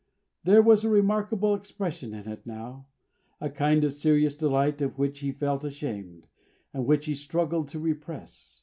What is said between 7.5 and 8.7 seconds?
to repress.